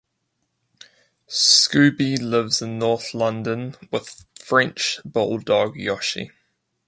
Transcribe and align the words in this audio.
Scobie 1.29 2.19
lives 2.19 2.59
in 2.59 2.79
North 2.79 3.13
London 3.13 3.75
with 3.91 4.25
French 4.39 4.99
bulldog 5.05 5.75
Yoshi. 5.75 6.31